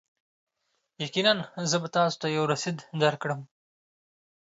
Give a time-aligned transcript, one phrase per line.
[1.03, 1.33] یقینا،
[1.69, 3.39] زه به تاسو ته یو رسید درکړم.